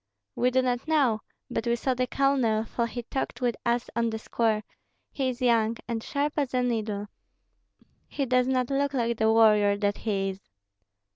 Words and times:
"We 0.35 0.49
do 0.49 0.63
not 0.63 0.87
know; 0.87 1.21
but 1.51 1.67
we 1.67 1.75
saw 1.75 1.93
the 1.93 2.07
colonel, 2.07 2.63
for 2.65 2.87
he 2.87 3.03
talked 3.03 3.39
with 3.39 3.55
us 3.67 3.87
on 3.95 4.09
the 4.09 4.17
square, 4.17 4.63
he 5.11 5.29
is 5.29 5.43
young, 5.43 5.77
and 5.87 6.01
sharp 6.01 6.33
as 6.37 6.55
a 6.55 6.63
needle. 6.63 7.05
He 8.07 8.25
does 8.25 8.47
not 8.47 8.71
look 8.71 8.95
like 8.95 9.17
the 9.19 9.31
warrior 9.31 9.77
that 9.77 9.97
he 9.99 10.29
is." 10.29 10.41